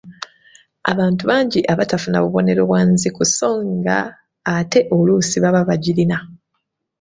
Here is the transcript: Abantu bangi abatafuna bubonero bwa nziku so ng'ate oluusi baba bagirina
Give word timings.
Abantu 0.91 1.21
bangi 1.29 1.59
abatafuna 1.73 2.17
bubonero 2.23 2.61
bwa 2.69 2.81
nziku 2.91 3.21
so 3.35 3.49
ng'ate 3.77 4.79
oluusi 4.95 5.37
baba 5.43 5.61
bagirina 5.69 6.17